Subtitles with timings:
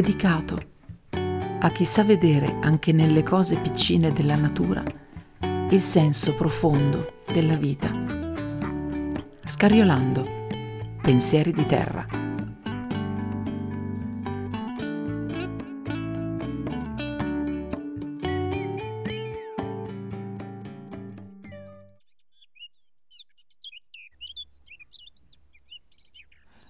[0.00, 0.58] dedicato
[1.10, 4.82] a chi sa vedere anche nelle cose piccine della natura
[5.70, 7.90] il senso profondo della vita.
[9.42, 10.22] Scariolando,
[11.00, 12.06] pensieri di terra.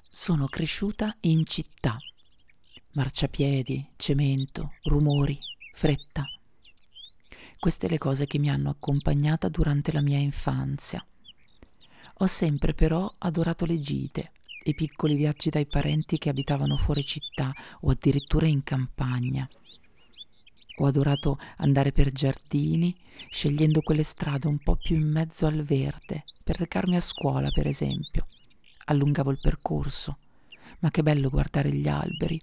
[0.09, 1.99] Sono cresciuta in città
[2.97, 5.39] marciapiedi, cemento, rumori,
[5.75, 6.25] fretta.
[7.59, 11.05] Queste le cose che mi hanno accompagnata durante la mia infanzia.
[12.21, 14.33] Ho sempre però adorato le gite,
[14.65, 19.47] i piccoli viaggi dai parenti che abitavano fuori città o addirittura in campagna.
[20.79, 22.95] Ho adorato andare per giardini,
[23.29, 27.67] scegliendo quelle strade un po' più in mezzo al verde, per recarmi a scuola, per
[27.67, 28.27] esempio.
[28.87, 30.17] Allungavo il percorso,
[30.79, 32.41] ma che bello guardare gli alberi,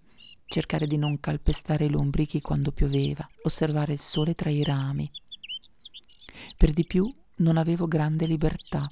[0.54, 5.10] cercare di non calpestare i lombrichi quando pioveva, osservare il sole tra i rami.
[6.56, 8.88] Per di più non avevo grande libertà.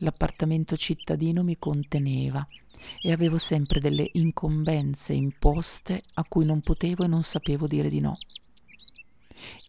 [0.00, 2.46] L'appartamento cittadino mi conteneva
[3.00, 8.00] e avevo sempre delle incombenze imposte a cui non potevo e non sapevo dire di
[8.00, 8.18] no.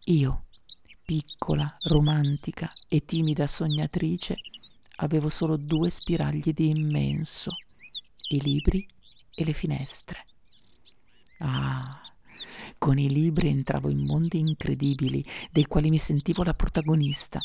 [0.04, 0.40] Io,
[1.02, 4.36] piccola, romantica e timida sognatrice,
[4.96, 7.52] avevo solo due spiragli di immenso,
[8.32, 8.86] i libri
[9.34, 10.22] e le finestre.
[11.38, 12.00] Ah,
[12.78, 17.38] con i libri entravo in mondi incredibili dei quali mi sentivo la protagonista.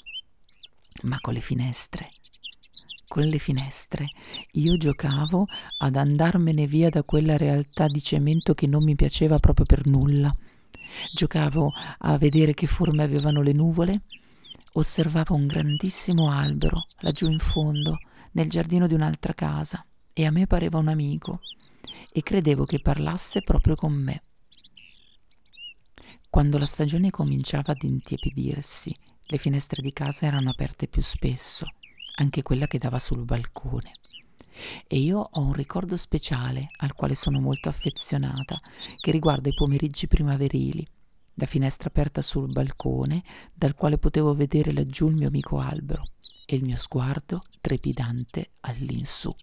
[1.04, 2.10] Ma con le finestre,
[3.08, 4.08] con le finestre,
[4.54, 5.48] io giocavo
[5.80, 10.32] ad andarmene via da quella realtà di cemento che non mi piaceva proprio per nulla.
[11.14, 14.02] Giocavo a vedere che forme avevano le nuvole,
[14.74, 18.00] osservavo un grandissimo albero laggiù in fondo,
[18.34, 21.42] nel giardino di un'altra casa, e a me pareva un amico
[22.12, 24.20] e credevo che parlasse proprio con me.
[26.30, 31.66] Quando la stagione cominciava ad intiepidirsi, le finestre di casa erano aperte più spesso,
[32.16, 33.92] anche quella che dava sul balcone.
[34.88, 38.60] E io ho un ricordo speciale al quale sono molto affezionata,
[39.00, 40.86] che riguarda i pomeriggi primaverili,
[41.36, 43.24] la finestra aperta sul balcone,
[43.56, 46.04] dal quale potevo vedere laggiù il mio amico albero
[46.46, 49.34] e il mio sguardo trepidante all'insù.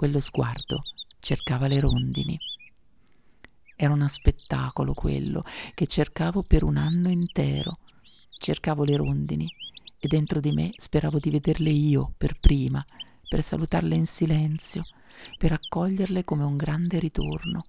[0.00, 0.80] Quello sguardo
[1.18, 2.38] cercava le rondini.
[3.76, 5.44] Era uno spettacolo quello
[5.74, 7.80] che cercavo per un anno intero.
[8.30, 9.46] Cercavo le rondini
[9.98, 12.82] e dentro di me speravo di vederle io per prima,
[13.28, 14.84] per salutarle in silenzio,
[15.36, 17.66] per accoglierle come un grande ritorno,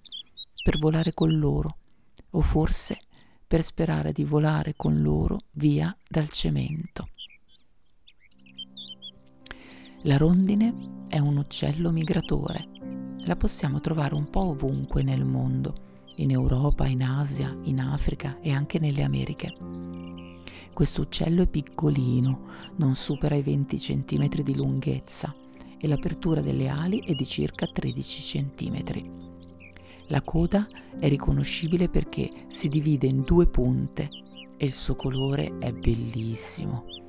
[0.62, 1.76] per volare con loro,
[2.30, 2.98] o forse
[3.46, 7.10] per sperare di volare con loro via dal cemento.
[10.02, 10.74] La rondine
[11.08, 12.72] è un uccello migratore
[13.24, 15.74] la possiamo trovare un po' ovunque nel mondo,
[16.16, 19.54] in Europa, in Asia, in Africa e anche nelle Americhe.
[20.72, 25.32] Questo uccello è piccolino, non supera i 20 cm di lunghezza
[25.78, 29.10] e l'apertura delle ali è di circa 13 cm.
[30.08, 30.66] La coda
[30.98, 34.08] è riconoscibile perché si divide in due punte
[34.56, 37.01] e il suo colore è bellissimo.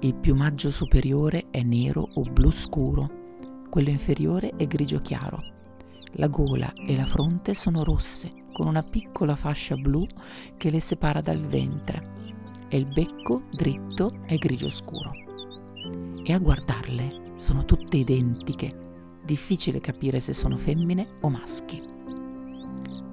[0.00, 3.20] Il piumaggio superiore è nero o blu scuro
[3.70, 5.40] quello inferiore è grigio chiaro.
[6.14, 10.04] La gola e la fronte sono rosse, con una piccola fascia blu
[10.56, 12.34] che le separa dal ventre,
[12.68, 15.12] e il becco dritto è grigio scuro.
[16.24, 18.76] E a guardarle sono tutte identiche,
[19.24, 21.80] difficile capire se sono femmine o maschi.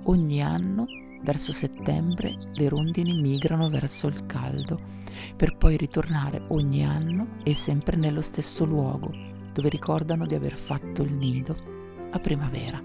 [0.05, 0.87] Ogni anno,
[1.21, 4.79] verso settembre, le rondini migrano verso il caldo,
[5.37, 9.11] per poi ritornare ogni anno e sempre nello stesso luogo,
[9.51, 11.57] dove ricordano di aver fatto il nido
[12.11, 12.79] a primavera.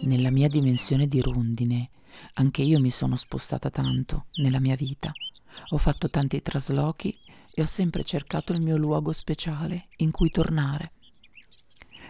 [0.00, 1.90] Nella mia dimensione di rondine,
[2.36, 5.12] anche io mi sono spostata tanto nella mia vita.
[5.72, 7.14] Ho fatto tanti traslochi
[7.52, 10.92] e ho sempre cercato il mio luogo speciale in cui tornare.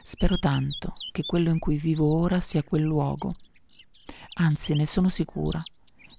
[0.05, 3.35] Spero tanto che quello in cui vivo ora sia quel luogo.
[4.35, 5.63] Anzi, ne sono sicura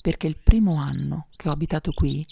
[0.01, 2.25] perché il primo anno che ho abitato qui,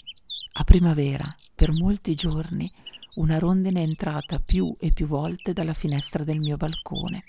[0.54, 2.70] a primavera, per molti giorni,
[3.16, 7.24] una rondine è entrata più e più volte dalla finestra del mio balcone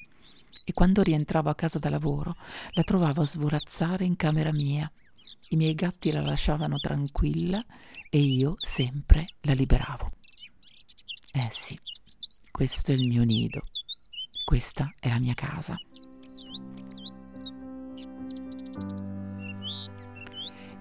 [0.70, 2.36] e quando rientravo a casa da lavoro
[2.72, 4.92] la trovavo a svolazzare in camera mia.
[5.50, 7.66] I miei gatti la lasciavano tranquilla
[8.10, 10.12] e io sempre la liberavo.
[11.32, 11.80] Eh sì,
[12.52, 13.64] questo è il mio nido,
[14.44, 15.78] questa è la mia casa.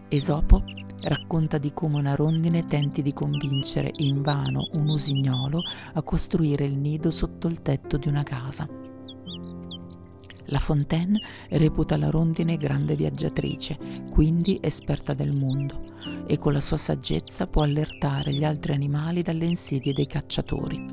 [0.08, 0.62] Esopo
[1.02, 5.62] racconta di come una rondine tenti di convincere invano un usignolo
[5.94, 8.68] a costruire il nido sotto il tetto di una casa.
[10.48, 11.20] La Fontaine
[11.50, 13.76] reputa la rondine grande viaggiatrice,
[14.10, 15.80] quindi esperta del mondo,
[16.26, 20.84] e con la sua saggezza può allertare gli altri animali dalle insidie dei cacciatori.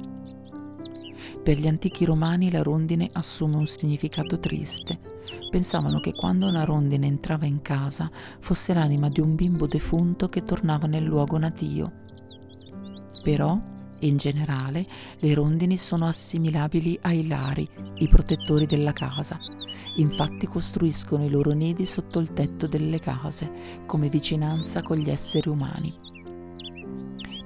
[1.44, 4.98] Per gli antichi romani la rondine assume un significato triste.
[5.50, 8.10] Pensavano che quando una rondine entrava in casa
[8.40, 11.92] fosse l'anima di un bimbo defunto che tornava nel luogo natio.
[13.24, 13.58] Però,
[14.00, 14.88] in generale,
[15.20, 19.38] le rondini sono assimilabili ai lari, i protettori della casa.
[19.98, 23.52] Infatti costruiscono i loro nidi sotto il tetto delle case,
[23.86, 25.94] come vicinanza con gli esseri umani.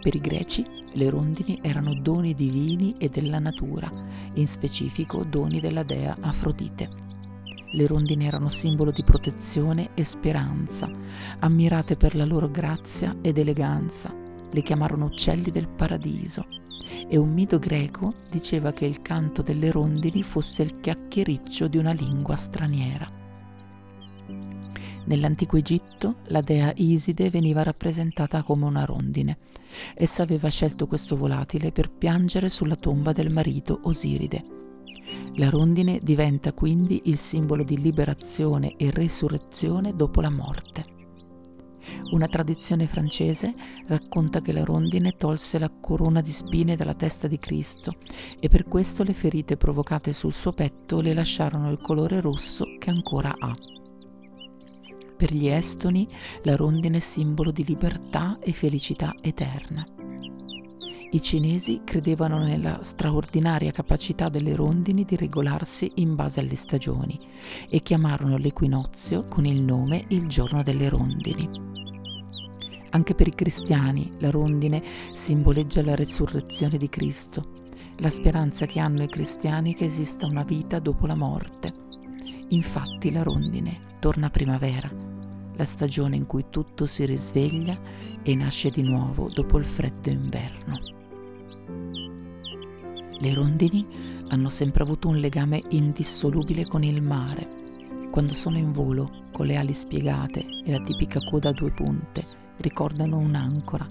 [0.07, 3.91] Per i greci le rondini erano doni divini e della natura,
[4.35, 6.87] in specifico doni della dea Afrodite.
[7.73, 10.89] Le rondini erano simbolo di protezione e speranza,
[11.39, 14.15] ammirate per la loro grazia ed eleganza.
[14.49, 16.47] Le chiamarono uccelli del paradiso
[17.09, 21.91] e un mito greco diceva che il canto delle rondini fosse il chiacchiericcio di una
[21.91, 23.05] lingua straniera.
[25.03, 29.35] Nell'antico Egitto la dea Iside veniva rappresentata come una rondine
[29.95, 34.43] Essa aveva scelto questo volatile per piangere sulla tomba del marito Osiride.
[35.35, 40.95] La rondine diventa quindi il simbolo di liberazione e resurrezione dopo la morte.
[42.11, 43.53] Una tradizione francese
[43.87, 47.95] racconta che la rondine tolse la corona di spine dalla testa di Cristo
[48.39, 52.89] e per questo le ferite provocate sul suo petto le lasciarono il colore rosso che
[52.89, 53.51] ancora ha.
[55.17, 56.07] Per gli estoni
[56.43, 59.83] la rondine è simbolo di libertà e felicità eterna.
[61.09, 67.17] I cinesi credevano nella straordinaria capacità delle rondini di regolarsi in base alle stagioni
[67.67, 71.49] e chiamarono l'equinozio con il nome il giorno delle rondini.
[72.91, 77.53] Anche per i cristiani la rondine simboleggia la resurrezione di Cristo,
[77.97, 82.05] la speranza che hanno i cristiani che esista una vita dopo la morte.
[82.49, 84.89] Infatti la rondine torna primavera,
[85.57, 87.77] la stagione in cui tutto si risveglia
[88.23, 90.79] e nasce di nuovo dopo il freddo inverno.
[93.19, 93.85] Le rondini
[94.29, 97.49] hanno sempre avuto un legame indissolubile con il mare.
[98.11, 102.25] Quando sono in volo, con le ali spiegate e la tipica coda a due punte,
[102.57, 103.87] ricordano un'ancora,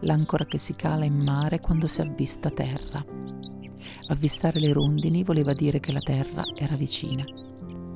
[0.00, 3.04] l'ancora che si cala in mare quando si avvista terra.
[4.12, 7.24] Avvistare le rondini voleva dire che la terra era vicina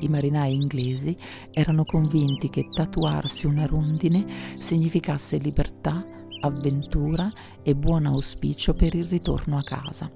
[0.01, 1.17] i marinai inglesi
[1.53, 4.27] erano convinti che tatuarsi una rondine
[4.59, 6.07] significasse libertà,
[6.41, 7.31] avventura
[7.63, 10.11] e buon auspicio per il ritorno a casa.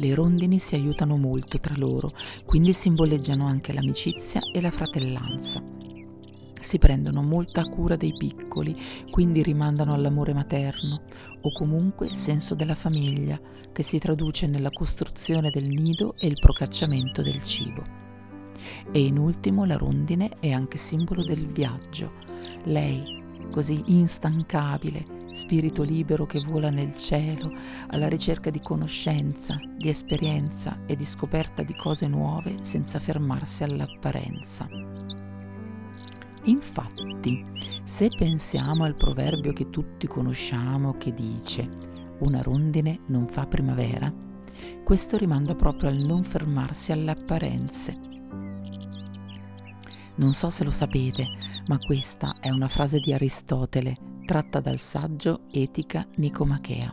[0.00, 2.12] Le rondini si aiutano molto tra loro,
[2.44, 5.77] quindi simboleggiano anche l'amicizia e la fratellanza.
[6.60, 8.76] Si prendono molta cura dei piccoli,
[9.10, 11.02] quindi rimandano all'amore materno
[11.40, 13.38] o comunque senso della famiglia,
[13.72, 18.06] che si traduce nella costruzione del nido e il procacciamento del cibo.
[18.90, 22.10] E in ultimo la rondine è anche simbolo del viaggio.
[22.64, 27.52] Lei, così instancabile, spirito libero che vola nel cielo
[27.88, 35.37] alla ricerca di conoscenza, di esperienza e di scoperta di cose nuove senza fermarsi all'apparenza.
[36.48, 37.44] Infatti,
[37.82, 41.68] se pensiamo al proverbio che tutti conosciamo che dice
[42.20, 44.10] una rondine non fa primavera,
[44.82, 48.00] questo rimanda proprio al non fermarsi alle apparenze.
[50.16, 51.26] Non so se lo sapete,
[51.66, 56.90] ma questa è una frase di Aristotele tratta dal saggio Etica Nicomachea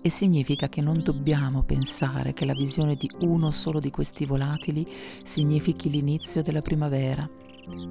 [0.00, 4.86] e significa che non dobbiamo pensare che la visione di uno solo di questi volatili
[5.24, 7.28] significhi l'inizio della primavera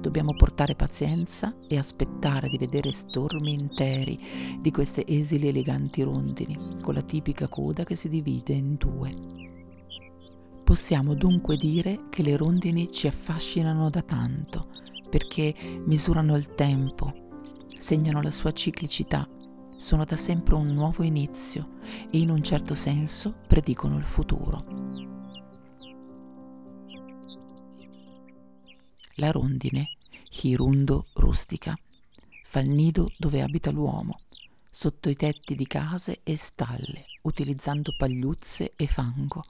[0.00, 6.94] Dobbiamo portare pazienza e aspettare di vedere stormi interi di queste esili eleganti rondini, con
[6.94, 9.10] la tipica coda che si divide in due.
[10.64, 14.68] Possiamo dunque dire che le rondini ci affascinano da tanto,
[15.10, 15.54] perché
[15.86, 17.12] misurano il tempo,
[17.78, 19.28] segnano la sua ciclicità,
[19.76, 21.74] sono da sempre un nuovo inizio
[22.10, 25.15] e in un certo senso predicono il futuro.
[29.18, 29.92] La rondine,
[30.42, 31.74] hirundo rustica,
[32.44, 34.18] fa il nido dove abita l'uomo,
[34.70, 39.42] sotto i tetti di case e stalle, utilizzando pagliuzze e fango,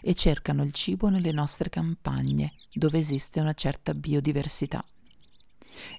[0.00, 4.82] e cercano il cibo nelle nostre campagne, dove esiste una certa biodiversità.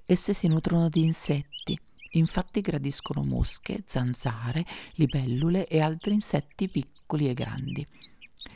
[0.04, 1.78] Esse si nutrono di insetti,
[2.14, 7.86] infatti gradiscono mosche, zanzare, libellule e altri insetti piccoli e grandi.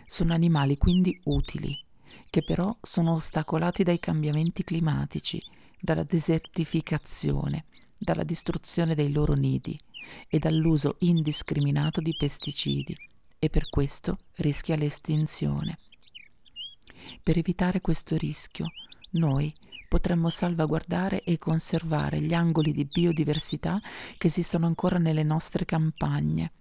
[0.07, 1.84] Sono animali quindi utili,
[2.35, 5.41] che però sono ostacolati dai cambiamenti climatici,
[5.79, 7.63] dalla desertificazione,
[7.97, 9.79] dalla distruzione dei loro nidi
[10.27, 12.93] e dall'uso indiscriminato di pesticidi
[13.39, 15.77] e per questo rischia l'estinzione.
[17.23, 18.65] Per evitare questo rischio,
[19.11, 19.53] noi
[19.87, 23.79] potremmo salvaguardare e conservare gli angoli di biodiversità
[24.17, 26.51] che esistono ancora nelle nostre campagne.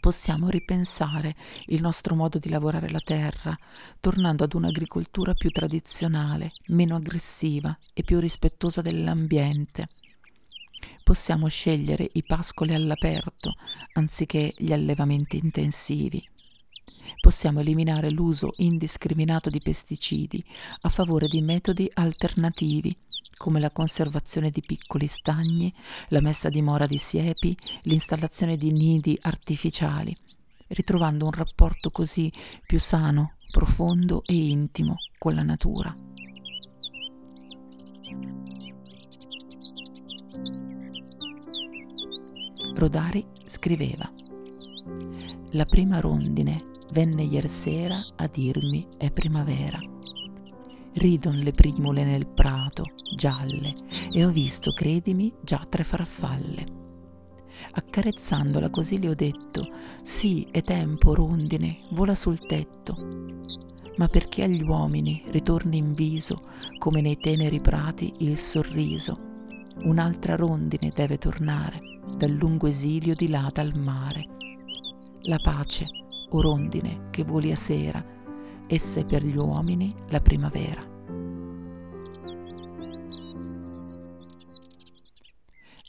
[0.00, 1.34] Possiamo ripensare
[1.66, 3.56] il nostro modo di lavorare la terra,
[4.00, 9.86] tornando ad un'agricoltura più tradizionale, meno aggressiva e più rispettosa dell'ambiente.
[11.04, 13.54] Possiamo scegliere i pascoli all'aperto
[13.94, 16.26] anziché gli allevamenti intensivi
[17.22, 20.44] possiamo eliminare l'uso indiscriminato di pesticidi
[20.80, 22.92] a favore di metodi alternativi
[23.36, 25.72] come la conservazione di piccoli stagni,
[26.08, 30.16] la messa a dimora di siepi, l'installazione di nidi artificiali,
[30.68, 32.32] ritrovando un rapporto così
[32.66, 35.92] più sano, profondo e intimo con la natura.
[42.74, 44.10] Rodari scriveva
[45.52, 49.78] La prima rondine venne iersera a dirmi è primavera.
[50.94, 52.84] Ridon le primule nel prato,
[53.16, 53.74] gialle,
[54.12, 56.80] e ho visto, credimi, già tre farfalle.
[57.72, 59.68] Accarezzandola così le ho detto,
[60.02, 62.96] sì, è tempo, rondine, vola sul tetto.
[63.96, 66.40] Ma perché agli uomini ritorni in viso,
[66.78, 69.14] come nei teneri prati, il sorriso?
[69.84, 71.80] Un'altra rondine deve tornare
[72.16, 74.26] dal lungo esilio di là dal mare.
[75.22, 75.86] La pace,
[76.30, 78.04] o rondine che voli a sera,
[78.66, 80.90] essa è per gli uomini la primavera.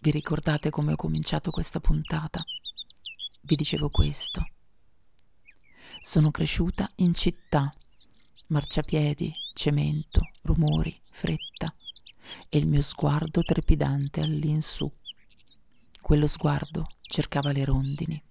[0.02, 2.44] Vi ricordate come ho cominciato questa puntata?
[3.44, 4.42] Vi dicevo questo.
[6.02, 7.74] Sono cresciuta in città,
[8.48, 11.74] marciapiedi, cemento, rumori, fretta
[12.50, 14.86] e il mio sguardo trepidante all'insù.
[16.02, 18.22] Quello sguardo cercava le rondini.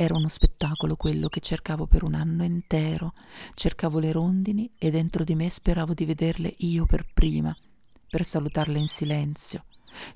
[0.00, 3.10] Era uno spettacolo quello che cercavo per un anno intero.
[3.54, 7.52] Cercavo le rondini e dentro di me speravo di vederle io per prima,
[8.08, 9.64] per salutarle in silenzio,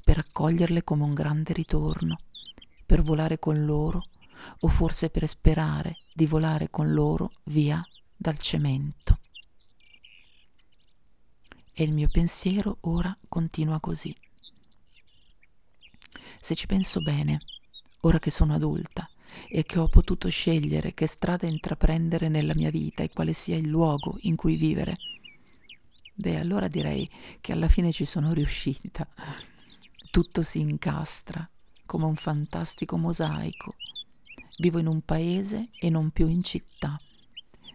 [0.05, 2.17] per accoglierle come un grande ritorno,
[2.87, 4.05] per volare con loro
[4.61, 7.85] o forse per sperare di volare con loro via
[8.17, 9.19] dal cemento.
[11.75, 14.17] E il mio pensiero ora continua così.
[16.41, 17.41] Se ci penso bene,
[18.03, 19.09] ora che sono adulta,
[19.49, 23.69] e che ho potuto scegliere che strada intraprendere nella mia vita e quale sia il
[23.69, 24.97] luogo in cui vivere,
[26.15, 27.09] beh, allora direi
[27.41, 29.07] che alla fine ci sono riuscita.
[30.11, 31.47] Tutto si incastra
[31.87, 33.75] come un fantastico mosaico.
[34.59, 36.99] Vivo in un paese e non più in città.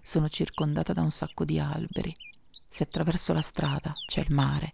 [0.01, 2.15] Sono circondata da un sacco di alberi.
[2.69, 4.71] Se attraverso la strada c'è il mare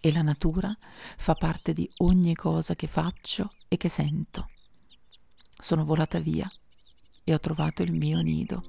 [0.00, 0.76] e la natura
[1.16, 4.51] fa parte di ogni cosa che faccio e che sento.
[5.62, 6.50] Sono volata via
[7.22, 8.64] e ho trovato il mio nido.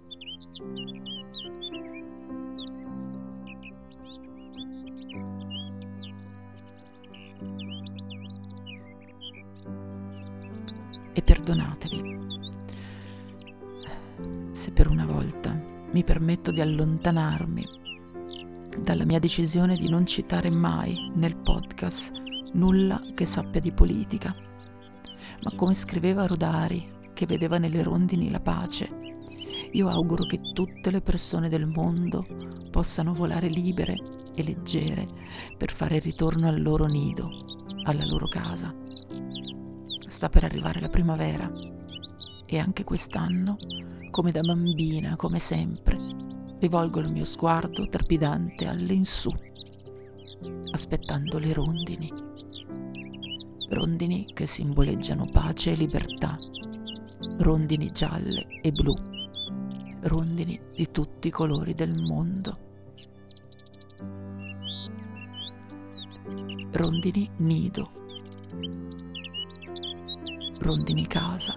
[11.14, 12.20] E perdonatemi
[14.52, 15.60] se per una volta
[15.94, 17.66] mi permetto di allontanarmi
[18.84, 22.12] dalla mia decisione di non citare mai nel podcast
[22.54, 24.53] nulla che sappia di politica
[25.44, 29.02] ma come scriveva Rodari, che vedeva nelle rondini la pace,
[29.74, 32.26] io auguro che tutte le persone del mondo
[32.72, 33.98] possano volare libere
[34.36, 35.06] e leggere
[35.58, 37.30] per fare ritorno al loro nido,
[37.84, 38.74] alla loro casa.
[40.08, 41.50] Sta per arrivare la primavera
[42.46, 43.58] e anche quest'anno,
[44.12, 45.98] come da bambina, come sempre,
[46.60, 49.32] rivolgo il mio sguardo trepidante all'insù,
[50.72, 52.33] aspettando le rondini
[53.70, 56.38] rondini che simboleggiano pace e libertà,
[57.40, 58.96] rondini gialle e blu,
[60.02, 62.58] rondini di tutti i colori del mondo.
[66.72, 67.90] Rondini nido,
[70.60, 71.56] rondini casa,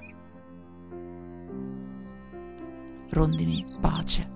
[3.10, 4.28] rondini pace,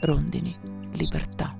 [0.00, 0.54] rondini
[0.92, 1.59] libertà.